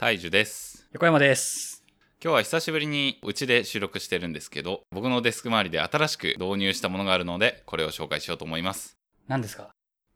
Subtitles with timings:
[0.00, 0.88] 大樹です。
[0.92, 1.82] 横山です。
[2.22, 8.96] 今日は久しぶりにうちで収録してるんですけど、僕のデスク周りで新しく導入したものがあるので、これを紹介しようと思います。
[9.26, 9.70] 何ですか？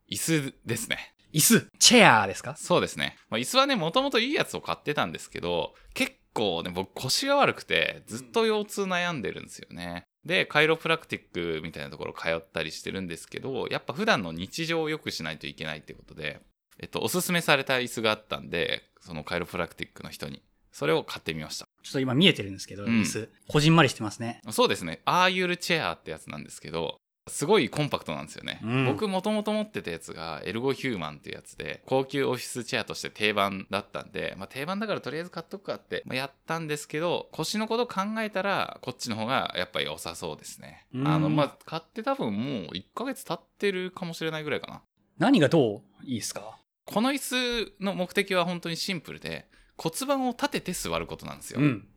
[0.09, 1.13] 椅子ですね。
[1.33, 2.55] 椅子、チェアですか？
[2.57, 3.17] そうですね。
[3.29, 10.05] まあ、椅子はね、もともといいやつを買ってたんですけど、結構ね、僕腰が悪くて、ずっと腰痛悩んでるんですよね。
[10.25, 16.39] で、カイロプラクティックみたいなところ通ったりしてるんですけど、やっぱ普段の日常を良くしないといけないってことで、
[16.79, 20.43] えっと、おすすめされた椅子があったんで、そのカイロプラクティックの人に、
[20.73, 21.67] それを買ってみました。
[21.83, 23.29] ちょっと今見えてるんですけど、うん椅子。
[23.49, 24.41] こじんまりしてますね。
[24.51, 25.03] そうですね。
[25.05, 26.97] アーユルチェアってやつなんですけど、
[27.29, 28.61] すごいコンパクトなんですよね。
[28.65, 40.87] うん僕もともと持ってたやつがエルゴヒューマンっていうやつで、高級オフィスチェアとして定番だったんで、まあ定番だからとりあえず買っとくかって、まあやったんですけど、腰のこと考えたら、こっちの方がやっぱり良さそうですね。
[40.95, 44.83] うんあの、まあ買って多分もう1ヶ月経ってるかもしれないぐらいかな。
[45.19, 45.83] 何がどう？
[46.05, 46.59] いいですか？
[46.85, 49.47] この椅子の目的は本当にシンプルで、
[49.77, 51.61] 骨盤を立てて座ることなんですよ。
[51.61, 51.89] うん。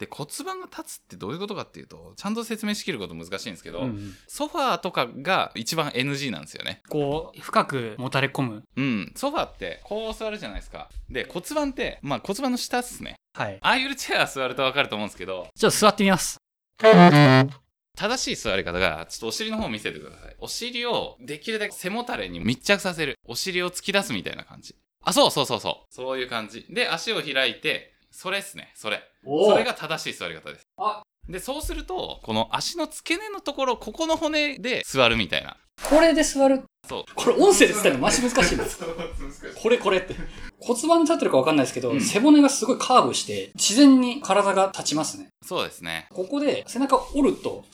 [0.00, 8.64] で骨盤が立つってどういうことかっていうとちゃんと説明しきること難しいんですけど、うんソファーとかが一番 NG なんですよねこう、深くもたれ込む。
[8.76, 13.58] うんソファーってこう座るじゃないですかで骨盤ってまあ骨盤の下っすねはい。
[13.60, 16.38] ああいうチェア座ると分かると思うんですけどちょっと座ってみます。
[18.00, 20.34] 正しい座り方がちょっとお尻の方を見せてください。
[20.38, 23.18] お尻をできるだけ背もたれに密着させる。
[23.28, 24.74] お尻を突き出すみたいな感じ。
[25.04, 25.94] あそうそうそうそう。
[25.94, 26.64] そういう感じ。
[26.70, 28.72] で足を開いてそれっすね。
[28.74, 29.02] それ。
[29.22, 30.62] それが正しい座り方です。
[30.78, 31.02] あ。
[31.28, 35.58] でそうするとこの足の付け根のところここの骨で座るみたいな。
[35.86, 36.62] これで座る。
[36.88, 37.04] そう。
[37.14, 38.80] これ音声で伝えるのマジ難しいです。
[39.62, 40.14] これこれって。
[40.58, 42.00] 骨盤に立ってるかわかんないですけど、うん。
[42.00, 45.28] 背骨がすごいカーブして、自然に体が立ちますね。
[45.46, 46.06] そうですね。
[46.10, 47.64] ここで背中を折ると、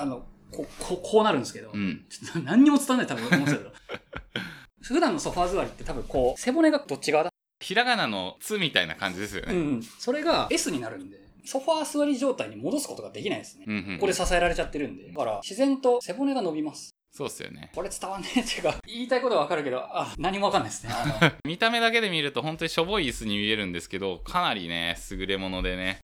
[0.00, 2.04] あの、こここうなるんですけど、うん
[2.44, 3.72] 何にも伝わんない多分思うんですけど。
[4.82, 7.30] 普段のソファー座りって多分こう、背骨がどっち側だ？
[7.60, 9.82] ひらがなの「つ」みたいな感じですよね、うん。
[9.82, 13.64] それが S になるんで、ソファー座り状態に戻すことができないですね。
[13.66, 15.08] うんうんうんこれ支えられちゃってるんで。
[15.08, 16.90] だから、自然と背骨が伸びます。
[17.16, 20.92] そうっすよねこれ伝わんねえっていうか、言いたいことはわかるけど、あ、何もわかんないですね。
[21.46, 26.00] 見た目だけで見ると本当にしょぼい椅子に見えるんですけどかなりね優れものでね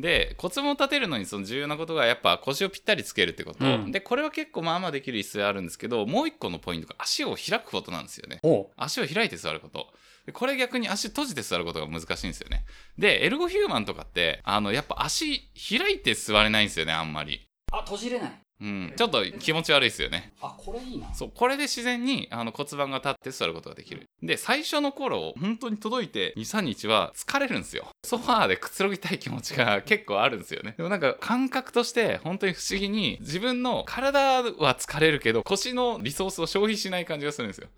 [0.00, 3.92] で骨盤を立てるのにその重要なことがやっぱ腰をぴったりつけるってこと、うん。
[3.92, 8.40] でこれは結構まあまあできる椅子あるんですけどもう一個のポイントが足を開くことなんですよね。
[8.76, 9.88] 足を開いて座ること。
[10.26, 12.64] でこれ逆に足閉じて座ることが難しいんですよね。
[12.98, 17.46] でエルゴヒューマンとかってあのやっぱ足開いて座れないんですよねあんまり。
[17.72, 18.32] あ、閉じれない。
[18.60, 18.92] うん。
[18.96, 20.32] ちょっと気持ち悪いですよね。
[20.40, 21.12] あ、これいいな。
[21.14, 24.04] そうこれで自然にあの骨盤が立って座ることができる。
[24.22, 27.88] で最初の頃本当に届いて23日は疲れるんですよ。
[28.04, 30.74] ソファーでくつろぎたい気持ちが結構あるんですよね。
[30.76, 37.68] でもなんか感覚として本当に不思議に自分の体は疲れるけど腰のリソースを消費しない感じがするんですよ。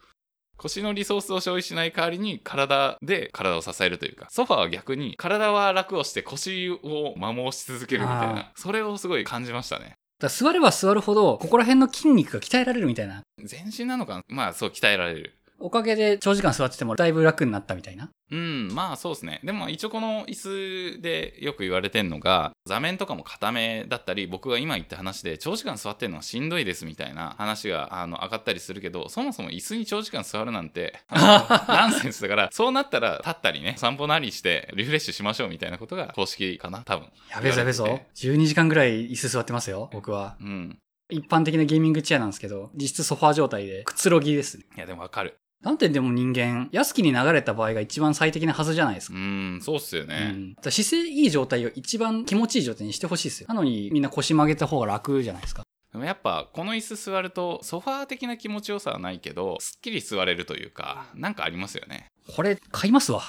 [0.60, 13.22] 腰のリソースを消費しない代わりに体で体を支えるというかソファーは逆に体は楽をして腰を摩耗し続けるみたいあなそれをすごい感じましたねだ座れば座るほど、ここら辺の筋肉が鍛えられるみたいな。
[13.42, 14.24] 全身なのかな？
[14.28, 18.10] まあそう鍛えられるおかげで長時間座っててもだいぶ楽になったみたいな。
[18.30, 19.40] うん、まあそうですね。
[19.44, 37.08] でも一応この椅子でよく言われてんのが、座面とかも固めだったり、僕が今言った話で長時間座ってるのはしんどいですみたいな話があの上がったりするけど、そもそも椅子に長時間座るなんて、 ナンセンスだから、そうなったら立ったりね、散歩なりしてリフレッシュしましょうみたいなことが公式かな、多分。
[37.30, 38.00] やべえぞやべえぞ。
[38.14, 40.36] 12時間ぐらい椅子座ってますよ、僕は。
[40.40, 40.78] うん。
[41.10, 44.64] 一般的なゲーミングチェアなんですけど、実質ソファー状態でくつろぎですね。
[44.76, 45.36] いや、でもわかる。
[45.62, 49.20] なんてでも人間、安きに流れた場合が一番最適なはずじゃないですうか。
[49.20, 50.30] ん、そうっすようね。
[50.30, 53.46] ん、だ姿勢いい状態を一番気持ちいい状態にしてほしいですよ。
[53.48, 55.62] なのにみんな腰曲げた方が楽じゃないですか。
[55.92, 62.06] でもやっぱこの椅子座るとソファー的な気持ちよさはないけど、すっきり座れるというか、なんかありますよね。
[62.34, 63.22] これ買いますわ。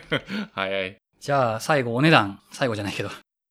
[0.52, 0.96] 早い。
[1.20, 3.10] じゃあ最後お値段、最後じゃないけど。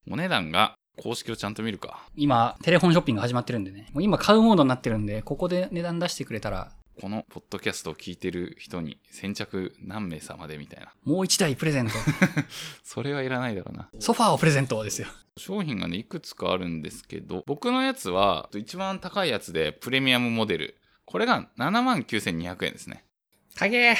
[0.10, 2.08] お値段が公式をちゃんと見るか。
[2.16, 3.88] 今、テレフォンショッピング始まってるんでね。
[3.94, 10.92] もう今買うモードになってるんで、ここで値段出してくれたら、このポッドキャストを聞いてる人に先着何名様でみたいな。
[11.04, 11.94] もう一台プレゼント。
[12.84, 13.90] それはいらないだろうな。
[14.00, 15.08] ソファーをプレゼントですよ。
[15.38, 20.78] 商品がね、いくつかあるんですけど、僕のやつは一番高いやつでプレミアムモデル。
[21.06, 23.06] これが79,200円ですね。
[23.56, 23.96] 高え。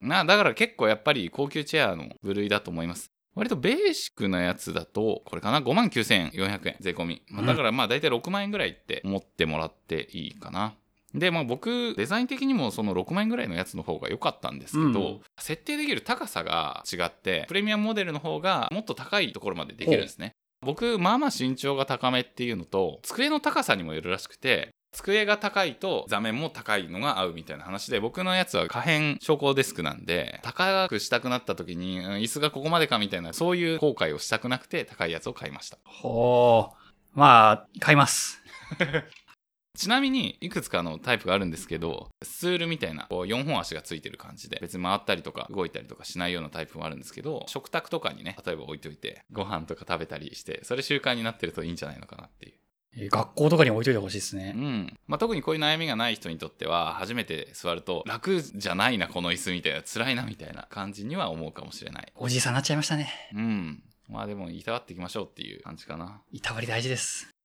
[0.00, 3.10] な、だから結構やっぱり高級チェアの部類だと思います。
[3.34, 7.22] 割とベーシックなやつだと、これかな ?59,400 円税込み。
[7.28, 10.74] まあだからまあ大体6万円ぐらいって思ってもらっていいかな。
[11.16, 20.32] で、まあ僕、デザイン的にもその6万円ぐらいのやつの方が良かったんですけど、うん設定できる高さが違って、プレミアムモデルの方がもっと高いところまでできるんですね。
[20.60, 35.78] 僕、まあまあ身長が高めっていうのと、机の高さにもよるらしくて、机が高いと座面も高いのが合うみたいな話で、僕のやつは可変昇降デスクなんで、高くしたくなった時に、うん椅子がここまでかみたいな、そういう後悔をしたくなくて高いやつを買いました。
[35.84, 36.86] ほー。
[37.14, 38.42] まあ、買います。
[39.76, 52.54] ちなみに、いくつかのタイプがあるんですけど、スツールみたいな、こう4本足がついてる感じで、別に回ったりとか動いたりとかしないようなタイプもあるんですけど、食卓とかにね、例えば置いといて、ご飯とか食べたりして、それ習慣になってるといいんじゃないのかなっていう。
[52.98, 54.58] えー学校とかに置いといてほしいですねう。
[54.58, 54.98] ん。
[55.06, 62.12] まあ、特にこういう悩みがない人にとっては、初めて座ると、楽じゃないな、この椅子みたいな、辛いな、みたいな感じには思うかもしれない。
[62.16, 63.12] おじいさんになっちゃいましたね。
[63.34, 63.82] うん。
[64.08, 66.22] まあでも、いたわっていきましょうっていう感じかな。
[66.32, 67.35] いたわり大事です。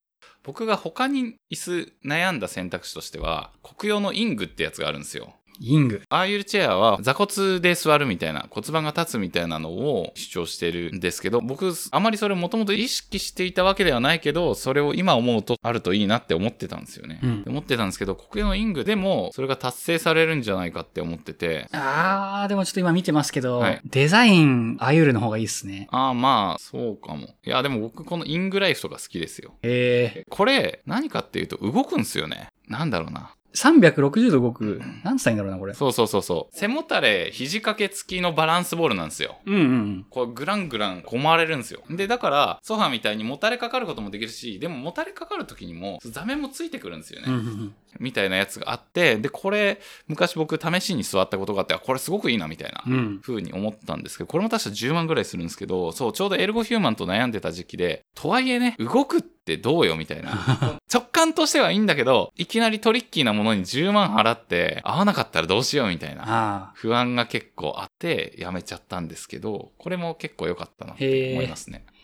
[0.43, 5.35] 僕が他に椅子悩んだ選択肢としては、国用のイングってやつがあるんですよ。
[5.61, 6.01] イング。
[6.09, 17.19] ああいうチェアは座骨で座るみたいな骨盤が立つみたいなのを主張してるんですけど、僕、あまりそれもともと意識していたわけではないけど、それを今思うとあるといいなって思ってたんですよね。
[17.23, 25.87] うん思ってたんですけど、国用のイングでもそれが達成されるんじゃないかって思ってて、あー、でもちょっと今見てますけど、はいデザイン、アユールの方がいいですね。
[25.91, 27.35] ああまあ、そうかも。
[27.45, 29.53] いや、でも僕このイングライフとか好きですよ。
[29.63, 32.47] えこれ、何かっていうと動くんですよね。
[32.67, 33.35] なんだろうな。
[33.53, 34.81] ー、360度動く。
[35.03, 35.73] なんつったらいいんだろうな、これ。
[35.73, 36.55] そうそうそうそう。
[36.55, 39.37] 背もたれ、肘掛け付きのバランスボールなんですよ。
[39.45, 40.05] うんうん。
[40.09, 41.81] こうグラングランこまれるんですよ。
[41.89, 47.27] で、だから、ソファーみたいにもたれかかることもできるし、でももたれかかる時にも座面もついてくるんですよね。
[47.27, 47.75] うんうんうん。
[47.99, 52.83] みたいなやつがあって、で、これ、昔僕試しに座ったことがあって、あこれすごくいいな、みたいな。
[52.85, 53.19] うん。
[53.21, 60.79] 風に思ったんですけど、これも確か10万ぐらいするんですけど、そう、ちょうどエルゴヒューマンと悩んでた時期で、とはいえね、動くってどうよみたいな。
[60.91, 66.23] 直感としてはいいんだけど、いきなりトリッキーなものに10万払って、合わなかったらどうしようみたいな。
[66.25, 71.85] あ不安が結構あって、やめちゃったんですけど、これも結構良かったなって思いますね。
[71.87, 72.01] ー。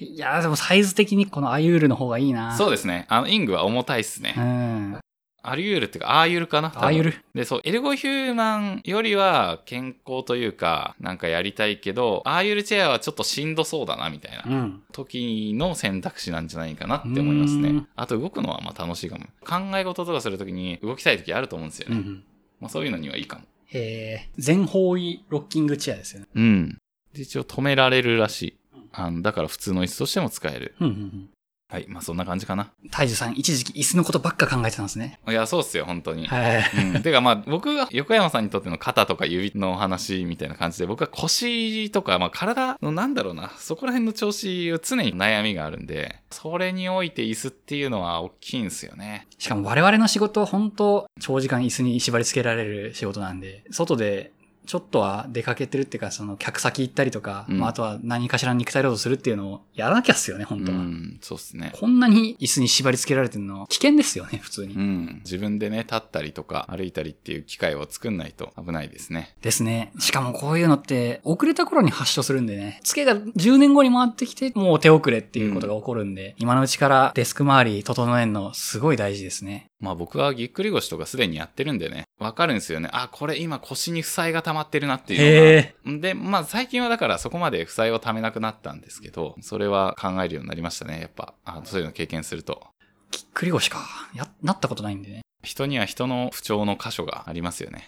[0.00, 2.56] いやー、でもサイズ的にこのアユールの方がいいな。
[2.56, 3.06] そうですね。
[3.08, 4.34] あの、イングは重たいっすね。
[4.36, 5.00] うん。
[5.42, 7.14] アリュールっていうか、アーユルかなアユール。
[7.34, 14.82] で、そう、エルゴヒューマンよりは健康というか、なんかやりたいけど、ああいうチェアはちょっとしんどそうだな、みたいなうん。
[14.92, 17.88] 時の選択肢なんじゃないかなって思いますねうん。
[17.94, 19.26] あと動くのはまあ楽しいかも。
[19.44, 21.96] 考え事とかするときに動きたい時あると思うんですよね。
[21.96, 22.24] うん。
[22.60, 23.44] まあそういうのにはいいかも。
[23.72, 26.26] えー、全方位ロッキングチェアですよね。
[26.34, 26.78] うん。
[27.12, 28.58] で一応止められるらしい。
[28.92, 30.74] あのだから普通の椅子としても使える。
[30.80, 31.30] うんうんうん。
[31.70, 31.86] はい。
[31.86, 32.72] まあそんな感じかな。
[32.90, 35.20] 大樹さん、一時期椅子のことばっか考えてたんですね。
[35.28, 36.26] いや、そうっすよ、本当に。
[36.26, 36.64] はい。
[36.94, 49.26] うん、てかまあ僕が横山さんにとっての肩とか指の話みたいな感じで僕は腰とかまあ体のなんだろうなそこら辺の調子を常に悩みがあるんでそれにおいて椅子っていうのは大きいんですよね。
[49.38, 54.32] しかも我々の仕事は本当長時間椅子に縛り付けられる仕事なんで、外で
[54.68, 60.78] ちょっとは出かけてるっていうか、その客先行ったりとか、うんまああとは何かしら肉体労働するっていうのをやらなきゃっすよね、う本当は。
[60.78, 61.72] ん、そうっすね。
[61.74, 64.74] こんなに椅子に縛り付けられてるのは危険ですよね、普通に。
[64.74, 69.34] うん、自分でね立ったりとか歩いたりっていう機会を作んないと危ないですね。
[69.40, 69.90] ですね。
[70.00, 79.67] しかもこういうのって、遅れた頃に発症するんでね、付けが10年後に回ってきて、もう手遅れっていうことが起こるんで、今のうちからデスク周り整えるのすごい大事ですね。
[79.80, 82.88] まあ僕はぎっくり腰とかすでにやってるんでねわかるんですよね。
[82.92, 86.00] あこれ今腰に負債が溜まってるなっていうのが。
[86.00, 91.00] で、まあ最近はだからそこまで負債を貯めなくなったんですけど、それは考えるようになりましたね。
[91.00, 92.66] やっぱ、あそういうの経験すると。
[93.12, 93.78] ぎっくり腰か。
[94.14, 95.20] や、なったことないんでね。
[95.44, 97.86] 人には人の不調の箇所がありますよね。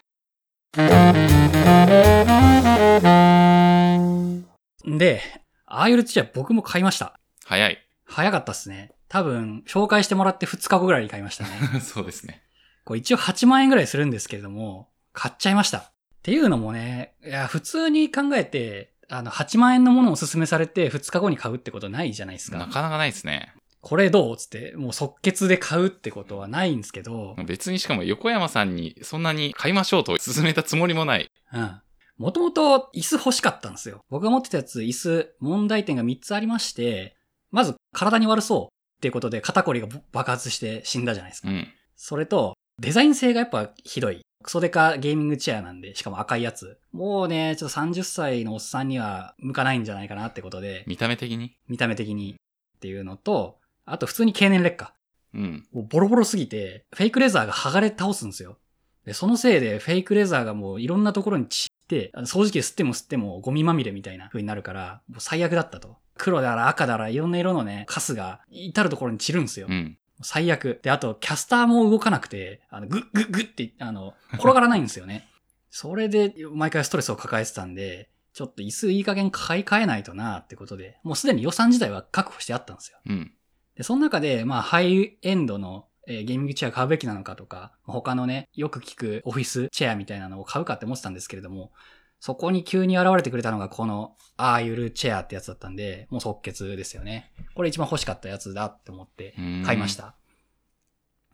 [4.87, 5.21] で、
[5.67, 7.19] ああいうチェア僕も買いました。
[7.45, 7.79] 早い。
[8.05, 8.93] 早かったっすね。
[9.11, 11.51] 多分、紹介してもらって2日後ぐらいに買いましたね。
[11.83, 12.43] そうですね。
[12.85, 15.79] これ一応8万円ぐらいするんですけれども、買っちゃいました。
[15.79, 22.59] っていうのもね、いや、普通に考えて、あの、8万円のものをお勧めされて2日後に買うってことないじゃないですか。
[22.59, 23.53] なかなかないですね。
[23.81, 31.29] これどうつって、もう即決で買うってことはないんですけど、別にしかも横山さんにそんなに買いましょうと勧めたつもりもない。
[31.53, 31.81] うん。
[32.17, 34.05] もともと椅子欲しかったんですよ。
[34.09, 37.17] 僕が持ってたやつ、椅子、問題点が3つありまして、
[37.51, 41.49] まず体に悪そうっていうことで肩こりが爆発して死んだじゃないですか。
[41.49, 41.67] うん。
[41.97, 44.21] それと、デザイン性がやっぱひどい。
[44.43, 46.79] クソデカゲーミングチェアなんで、しかも赤いやつ。
[46.93, 51.57] もうね、ちょっと30歳のおっさんには向かないんじゃないかなってことで、見た目的に？
[51.67, 54.93] 見た目的にっていうのと、あと普通に経年劣化。
[55.35, 55.67] うん。
[55.73, 58.59] もうボロボロすぎて、フェイクレザーが剥がれ倒すんですよ。
[59.07, 65.99] で、そのせいでフェイクレザーがもういろんなところに散って、掃除機で吸っても吸ってもゴミまみれみたいな風になるから、もう最悪だったと。
[66.21, 69.67] 黒だら赤だらいろんな色のね、カスが至るところに散るんですよ。
[69.69, 69.97] うん。
[70.23, 70.79] 最悪。
[70.83, 75.27] で、あと、キャスターも動かなくて、あの、グッグッグッって、あの、転がらないんですよね。
[75.71, 82.99] それで、毎回ストレスを抱えてたんで、ちょっと椅子いい加減買い替えないとなってことで、もうすでに予算自体は確保してあったんですよ。
[83.07, 83.33] うん。
[83.77, 91.73] で、その中で、まあ、ハイエンドのえーゲーミングチェア買うべきなのかとか、他のね、よく聞くオフィスチェアみたいなのを買うかって思ってたんですけれども、
[92.21, 97.33] そこに急に現れてくれたのがこの、ああゆるチェアってやつだったんで、もう即決ですよね。
[97.55, 99.35] これ一番欲しかったやつだって思って
[99.65, 99.97] 買いまし。
[99.97, 100.15] た。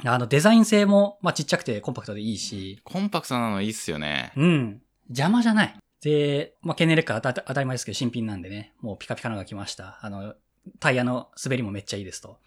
[0.05, 4.33] あの、デザイン性も、まあ、ちっちゃくてコンパクトでいいし、コンパクトなのいいっすよね。
[4.37, 4.83] うん。
[5.09, 5.77] 邪魔じゃない。
[6.03, 9.99] で、まあ、ケネレッカー当た当たり前ですけど、新品なんでね、もうピカピカのが来ました。
[10.03, 10.35] あの、
[10.79, 12.39] タイヤの滑りもめっちゃいいですと。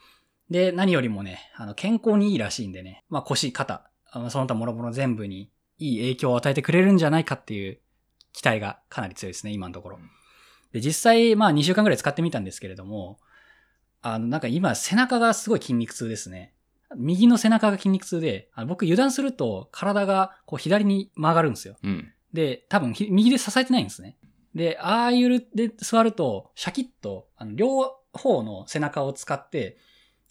[0.49, 7.79] で、何よりもね、あの、健康にいいらしいんでね、まあ、腰、肩、その他諸々全部にいい影響を与えてくれるんじゃないかっていう
[8.33, 9.99] 期待がかなり強いですね、今のところ。
[10.71, 13.19] で、実際、まあ、2週間ぐらい使ってみたんですけれども、
[14.01, 16.53] あの、なんか今、背中がすごい筋肉痛ですね。
[16.95, 21.77] 右の背中が筋肉痛で、あの僕油断すると体がこう左に曲がるんですよ。
[21.83, 22.11] うん。
[22.33, 24.17] で、多分ひ右で支えてないんですね。
[24.55, 29.77] で、ああいうで座ると、シャキッと、あの、両方の背中を使って、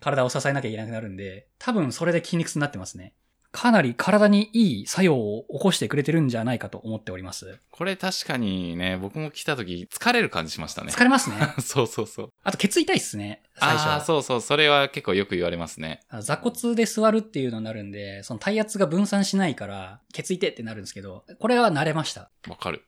[0.00, 3.14] 体を支えなきゃいけなくなるんで、多分それで筋肉痛になってますね。
[3.50, 7.58] かなり体にいい作用を起こしてくれてるんじゃないかと思っております。
[7.70, 10.92] これ確かにね、僕も来た時疲れる感じしましたね。
[10.92, 11.36] 疲れますね。
[11.60, 12.32] そうそうそう。
[12.42, 13.88] あと、ケツ痛いっすね、最初。
[13.88, 14.40] あそうそう。
[14.40, 16.00] それは結構よく言われますね。
[16.20, 22.30] 座骨で座るっていうのになるんで、その体圧が分散しないから、ケツ痛ってなるんですけど、これは慣れました。
[22.48, 22.84] わかる。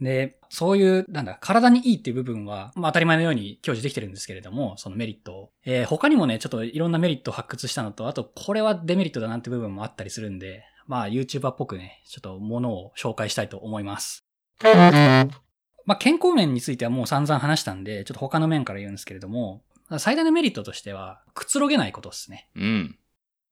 [0.00, 5.50] で、そういう、なんだ、体にいいっていう部分は、まあ当たり前のように享受できてるんですけれども、そのメリットを。
[5.64, 14.26] えー他にもね、ちょっといろんなメリットを発掘したのと、あと、これはデメリットだなんて部分もあったりするんで、まあ YouTuber っぽくね、ちょっとものを紹介したいと思います。
[15.86, 19.62] まあ健康面についてはもう散々話したんで、ちょっと他の面から言うんですけれども、
[19.98, 22.48] 最大のメリットとしては、くつろげないことですね。
[22.56, 22.98] うん。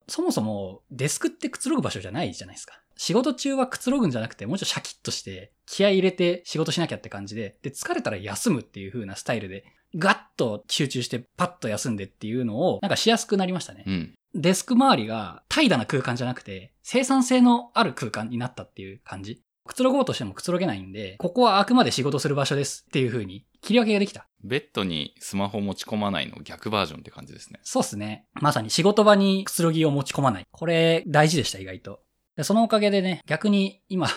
[0.07, 2.79] そもそもデスクってくつろぐ場所じゃないじゃないですか。
[2.97, 13.83] 仕事中はくつろぐんじゃなくて、もうちょっとシャキッとして、気合い入れて仕事しなきゃって感じで、で、疲れたら休むっていう風なスタイルで、ガッと集中してパッと休んでっていうのを、なんかしやすくなりましたね。
[13.87, 14.13] うん。
[14.33, 19.41] デスク周りが怠惰な空間じゃなくて、生産性のある空間になったっていう感じ。
[19.65, 24.27] くつろごうとしてもくつろげないんで、ここはあくまで仕事する場所ですっていう風に切り分けができた。
[24.43, 27.59] ベッドにスマホ持ち込まないの逆バージョンって感じですね。
[27.63, 28.27] そうっすね。
[28.33, 30.45] まさに仕事場にくつろぎを持ち込まない。
[30.51, 32.01] これ大事でした、意外と。
[32.35, 34.07] でそのおかげでね、逆に今、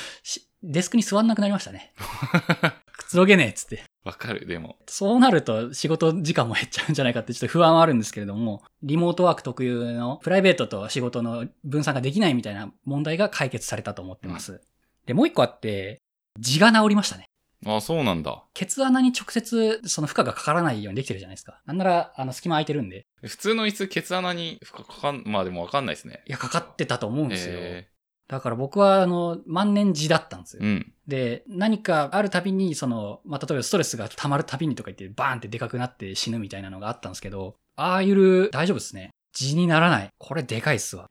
[0.62, 1.92] デスクに座んなくなりましたね。
[2.96, 3.84] くつろげねえっつって。
[4.04, 4.76] わかる、でも。
[4.86, 14.62] そうなると仕事時間も減っちゃうんじゃないかってちょっと不安はあるんですけれども、リモートワーク特有のプライベートと仕事の分散ができないみたいな問題が解決されたと思ってます。
[15.06, 16.00] で、もう一個あって、
[16.40, 17.28] 痔が治りましたね。
[17.66, 18.44] あ、そうなんだ。
[18.54, 21.60] ケツ穴に直接その負荷がかからないようにできてるじゃないですか。
[21.66, 23.06] なんなら、あの、隙間空いてるんで。
[23.22, 26.22] 普通の椅子、ケツ穴に負荷かかん、まあでもわかんないですね。
[26.26, 27.54] いや、かかってたと思うんですよ。
[27.56, 27.88] え
[28.28, 30.62] だから僕は、あの、万年痔だったんですよ。
[30.62, 30.92] ーうん。
[31.06, 39.10] で、何かあるたびに、その、まあ、例えばストレスが溜まるたびにとか言って、バーンってでかくなって死ぬみたいなのがあったんですけど、ああいう、大丈夫ですね。
[39.34, 40.08] 痔にならない。
[40.18, 41.06] これでかいっすわ。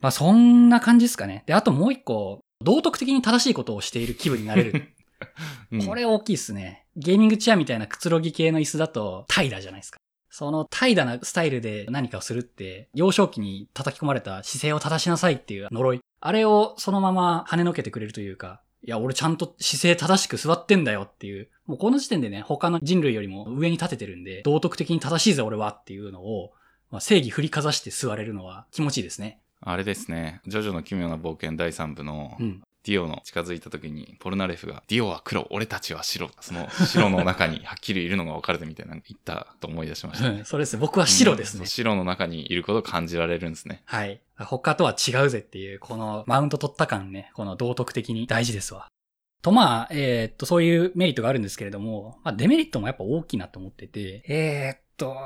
[0.00, 1.44] まあ、そんな感じですかね。
[1.46, 4.94] で、あともう一個、道徳的に正しいことをしている気分になれる。
[5.72, 6.86] うんこれ大きいっすね。
[6.96, 9.98] ゲーミングチェアみたいなくつろぎ系の椅子だと怠惰じゃないですか。
[10.30, 16.00] その怠惰なスタイルで何かをするって、幼少期に叩き込まれた姿勢を正しなさいっていう呪い。
[16.20, 26.52] あれをそのまま跳ねのけてくれるというか、いや、俺ちゃんと姿勢正しく座ってんだよっていう、もうこの時点でね、他の人類よりも上に立ててるんで、道徳的に正しいぜ俺はっていうのを、
[26.90, 29.40] まあ、正義振りかざして座れるのは気持ちいいですね。
[29.60, 30.40] あれですね。
[30.46, 32.62] ジョジョの奇妙な冒険第3部のうん。
[32.86, 36.30] ディオの近づいた時に、ポルナレフが、ディオは黒、俺たちは白。
[36.40, 40.44] その白の中にはっきりいるのが分かるぜみたいなの言ったと思い出しました、ねうん。
[40.44, 40.76] それです。
[40.76, 41.66] 僕は白ですねうん。
[41.66, 43.82] 白の中にいることを感じられるんですね。
[43.86, 44.20] はい。
[44.38, 48.86] 他とは違うぜっていう、このマウント取った感ね、この道徳的に大事ですわ。
[49.42, 55.16] と、まあ、えーっと、そういうメリットがあるんですけれども、まあ、デメリットもやっぱ大きいなと思ってて、えーっと、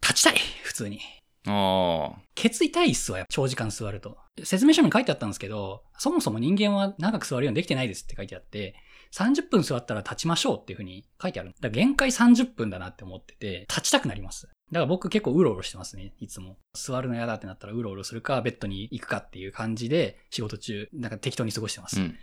[0.00, 1.00] 立ちたい普通に。
[1.48, 2.22] ああ。
[2.34, 4.18] ケツ痛いっすわ、長時間座ると。
[4.44, 8.76] 説明書に書いてあったんですけど、そもそも人間は長く座るようにできてないですって書いてあって、
[9.12, 11.50] 30分座ったら立ちましょうっていう風に書いてある。
[11.50, 14.46] だから限界30分だなって思ってて、立ちたくなります。
[14.46, 16.58] だから僕結構うろうろしてますね、いつも。
[16.74, 22.00] 座るの嫌だってなったらうろうろするか、ベッドに行くかっていう感じで、仕事中、なんか適当に過ごしてます。
[22.00, 22.16] うん。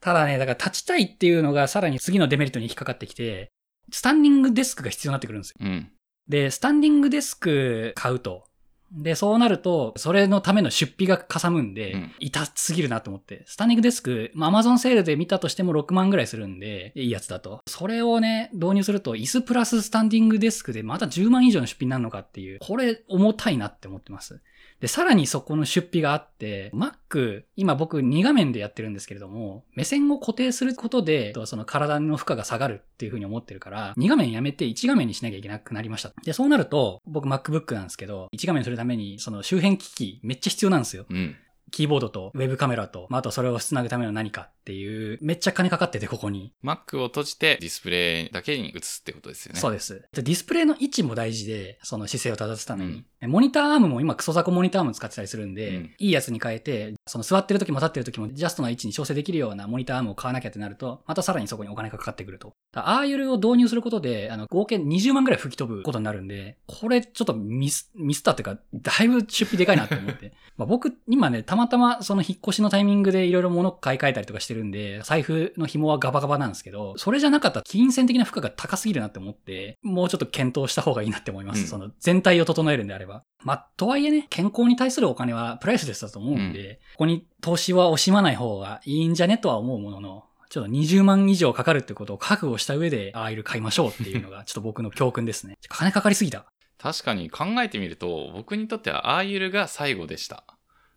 [0.00, 3.50] ただね、だから立ちたいっていうのがさらに次のデメリットに引っかかってきて、
[3.90, 5.56] スタンディングデスクが必要になってくるんですよ。
[5.60, 5.90] うん。
[6.28, 8.44] で、スタンディングデスク買うと。
[8.90, 13.44] で、そうなると、それのための出費がかさむんで、うん痛すぎるなと思って。
[13.46, 17.62] スタンディングデスク、まあ、Amazon セールで見たとしても6万ぐらいするんで、いいやつだと。
[17.66, 24.40] それをね、導入すると、椅子プラススタンディングデスクでまた10万以上の出費になるのかっていう、これ重たいなって思ってます。
[24.80, 36.12] で、さらにそこの出費があって、Mac、今僕2画面でやってるんですけれども、目線を固定することで、その体の負荷が下がるっていうふうに思ってるから、2画面やめて1画面にしなきゃいけなくなりました。
[36.24, 41.06] で、そうなると、僕 MacBook なんですけど、1画面するために、その周辺機器めっちゃ必要なんですよ。
[41.10, 41.36] うん。
[41.70, 46.52] キーボードとウェブカメラと、まあ、あとそれを繋ぐための何かっていう、めっちゃ金かかってて、ここに。
[46.64, 49.60] Mac を閉じてディスプレイだけに映すってことですよね。
[49.60, 50.06] そうです。
[50.12, 53.04] でディスプレイの位置も大事で、その姿勢を正すために。
[53.22, 62.52] モニターアームも今クソザコモニターアーム使ってたりするんで、うんいいやつに変えて、その座ってる時も立ってる時もジャストな位置に調整できるようなモニターアームを買わなきゃってなると、またさらにそこにお金がかかってくると。
[62.72, 70.32] だから RL を導入することで、あの、合計20万ぐらい吹き飛ぶことになるんで、これちょっとミス、ミスったっていうか、だいぶ出費でかいなって思って。
[70.56, 81.62] まあ僕、今ね、たまたまその引っ越しのタイミングでいろいろ物買い替えたりとかしてるんで、財布の紐はガバガバなんですけど、それじゃなかったら金銭的な負荷が高すぎるなって思って、もうちょっと検討した方がいいなって思います。
[81.62, 83.24] うんその全体を整えるんであれば。
[83.44, 95.58] まあ、とはいえね、健康に対するお金はプライスレスだと思うんで、ここに投資は惜しまない方がいいんじゃねとは思うものの、ちょっと20万以上かかるってことを覚悟した上で、アーイル買いましょうっていうのが、ちょっと僕の教訓ですね。
[95.68, 96.46] 金かかりすぎた。
[96.78, 100.44] 確かに考えてみると、僕にとってはアーユルが最後でした。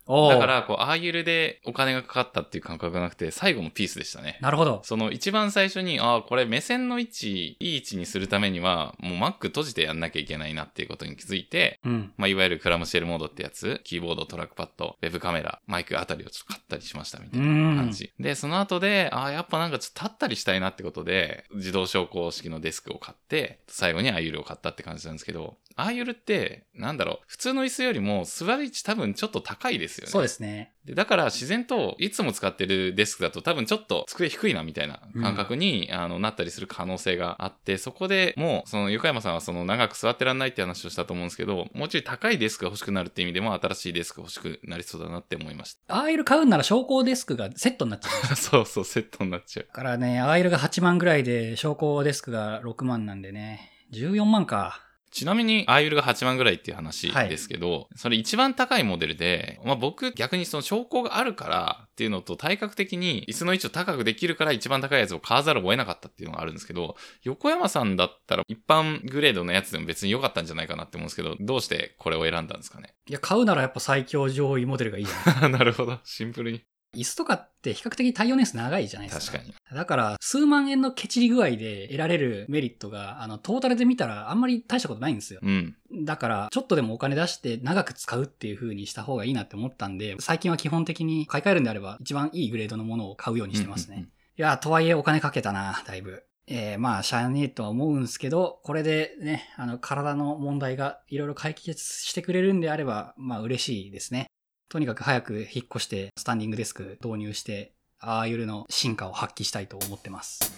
[0.06, 4.38] だか、ら、こう、アーユルでお金がかかったっていう感覚がなくて、最後のピースでしたね。
[4.40, 4.80] なるほど。
[4.84, 12.12] その一番最初に、ああ、これ目線の位置、いい位置にするためには、もう Mac 閉じてやんなきゃいけないなっていうことに気づいて、うん。
[12.16, 18.12] まあ、いわゆるクラムシェルモードってやつ、キーボード、トラックパッド、ウェブカメラ、マイクあたりをちょっと買ったりしましたみたいな感じ。
[18.18, 30.10] で、その後で、ああ、やっぱなんかちょっと立ったりしたいなってことで、自動昇降式のデスクを買って、最後にアイユルを買ったって感じなんですけど、アイユルって、なんだろう、普通の椅子よりも座る位置多分ちょっと高いですよね。
[30.10, 30.72] そうですね。
[30.84, 48.28] でだから自然といつも使ってるデスクだと多分ちょっと机低いなみたいな感覚に、あのなったりする可能性があってそこでもうその横山さんはその長く座ってらんないって話をしたと思うんですけどもうちょい高いデスクが欲しくなるって意味でも新しいデスクが欲しくなりそうだなって思いましアーイル買うんなら昇降デスクがセットになっちゃう。
[48.28, 54.81] た そうそうセットになっちゃうだからね、アーイルが8万ぐらいで、昇降デスクが6万なんでね、14万か。
[55.12, 72.94] ちなみに、アーユルが8万ぐらいっていう話ですけど、それ一番高いモデルで、まあ僕逆にその昇降があるからっていうのと体格的に椅子の位置を高くできるから一番高いやつを買わざるを得なかったっていうのがあるんですけど、横山さんだったら一般グレードのやつでも別に良かったんじゃないかなって思うんですけど、どうしてこれを選んだんですかね？
[73.06, 76.00] いや、買うならやっぱ最強上位モデルがいいじゃ なるほど。
[76.04, 76.62] シンプルに。
[76.94, 79.38] 椅子とかって比較的耐用年数長いじゃないですか。
[79.38, 79.76] 確かに。
[79.76, 85.40] だから、数万円のケチり具合で得られるメリットが、あの、トータルで見たらあんまり大したことないんですよ。
[85.42, 85.76] うん。
[86.04, 93.96] だから、ちょっとでもお金出して長く使うっていう風にした方がいいなって思ったんで、最近は基本的に買い替えるんであれば、一番いいグレードのものを買うようにしてますね。
[93.96, 96.24] うんうんいや、とはいえお金かけたな、だいぶ。
[96.46, 104.26] えー、まあ、しゃあねえとは思うんですけど、これでね、あの、体の問題がいろいろ解決してくれるんであれば、まあ、嬉しいですね。
[104.72, 110.50] とにかく早く引っ越して、スタンディングデスク導入して、ああいうの進化を発揮したいと思ってます。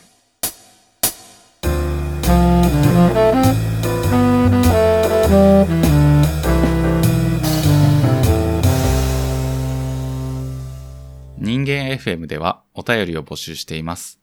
[11.37, 14.20] 人間 FM ではお便りを募集しています。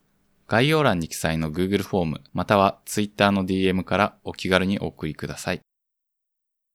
[0.47, 5.59] 概要欄に記載の Google フォームまたは Twitter の DM からお気軽にお送りください。